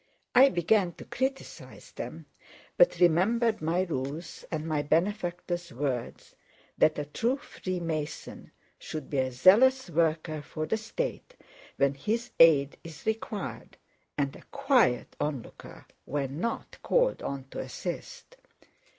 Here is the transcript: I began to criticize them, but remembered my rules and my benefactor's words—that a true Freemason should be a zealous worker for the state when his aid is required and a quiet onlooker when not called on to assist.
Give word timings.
I 0.33 0.49
began 0.49 0.93
to 0.93 1.05
criticize 1.05 1.91
them, 1.91 2.25
but 2.75 2.99
remembered 2.99 3.61
my 3.61 3.83
rules 3.83 4.43
and 4.49 4.65
my 4.67 4.81
benefactor's 4.81 5.71
words—that 5.71 6.97
a 6.97 7.05
true 7.05 7.37
Freemason 7.37 8.49
should 8.79 9.11
be 9.11 9.19
a 9.19 9.31
zealous 9.31 9.91
worker 9.91 10.41
for 10.41 10.65
the 10.65 10.77
state 10.77 11.35
when 11.77 11.93
his 11.93 12.31
aid 12.39 12.77
is 12.83 13.05
required 13.05 13.77
and 14.17 14.35
a 14.35 14.41
quiet 14.45 15.15
onlooker 15.19 15.85
when 16.05 16.39
not 16.39 16.79
called 16.81 17.21
on 17.21 17.43
to 17.51 17.59
assist. 17.59 18.37